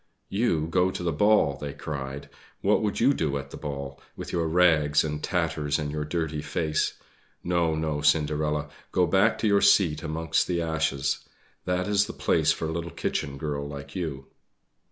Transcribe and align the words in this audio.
"You 0.29 0.65
go 0.65 0.89
to 0.89 1.03
the 1.03 1.11
ball!" 1.11 1.57
they 1.57 1.73
cried. 1.73 2.27
"What 2.61 2.81
would 2.81 2.99
you 2.99 3.13
do 3.13 3.37
at 3.37 3.51
the 3.51 3.55
ball, 3.57 4.01
with 4.15 4.31
your 4.31 4.47
rags 4.47 5.03
and 5.03 5.21
tatters 5.23 5.77
and 5.77 5.91
your 5.91 6.05
dirty 6.05 6.41
face? 6.41 6.95
No, 7.43 7.75
no, 7.75 8.01
Cinderella, 8.01 8.69
go 8.91 9.05
back 9.05 9.37
to 9.37 9.47
your 9.47 9.61
seat 9.61 10.01
amongst 10.01 10.47
the 10.47 10.59
ashes 10.59 11.29
that 11.65 11.87
is 11.87 12.07
the 12.07 12.13
place 12.13 12.51
for 12.51 12.65
a 12.65 12.71
little 12.71 12.89
kitchen 12.89 13.37
girl 13.37 13.67
like 13.67 13.95
you!" 13.95 14.25